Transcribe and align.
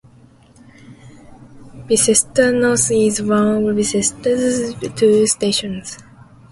Bicester 1.85 2.51
North 2.51 2.89
is 2.89 3.21
one 3.21 3.65
of 3.69 3.75
Bicester's 3.75 4.73
two 4.95 5.27
stations. 5.27 5.99